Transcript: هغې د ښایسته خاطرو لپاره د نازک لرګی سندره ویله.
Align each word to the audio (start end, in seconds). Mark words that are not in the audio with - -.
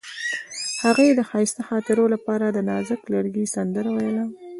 هغې 0.83 1.07
د 1.13 1.21
ښایسته 1.29 1.61
خاطرو 1.69 2.05
لپاره 2.13 2.45
د 2.49 2.57
نازک 2.69 3.01
لرګی 3.13 3.45
سندره 3.55 3.89
ویله. 3.95 4.25